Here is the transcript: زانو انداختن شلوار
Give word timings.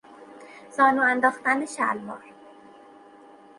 زانو 0.77 1.01
انداختن 1.03 1.65
شلوار 1.65 2.23